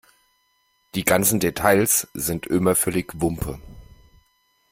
Die 0.95 1.05
ganzen 1.05 1.39
Details 1.39 2.07
sind 2.15 2.47
Ömer 2.47 2.73
völlig 2.73 3.21
wumpe. 3.21 3.59